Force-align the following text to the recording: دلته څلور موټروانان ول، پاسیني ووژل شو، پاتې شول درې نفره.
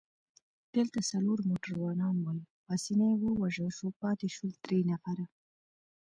دلته 0.75 0.99
څلور 1.11 1.39
موټروانان 1.49 2.15
ول، 2.19 2.39
پاسیني 2.65 3.11
ووژل 3.17 3.69
شو، 3.77 3.87
پاتې 4.01 4.27
شول 4.35 4.51
درې 4.65 4.79
نفره. 4.91 5.25